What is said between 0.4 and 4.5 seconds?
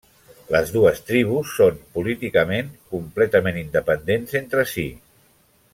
Les dues tribus són políticament completament independents